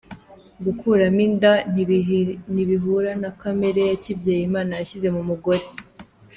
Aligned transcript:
Gukuramo 0.65 1.19
inda 1.27 1.51
ntibihura 2.53 3.11
na 3.21 3.29
kamere 3.41 3.81
ya 3.89 3.97
kibyeyi 4.03 4.43
Imana 4.49 4.71
yashyize 4.79 5.07
mu 5.15 5.21
mugore. 5.29 5.63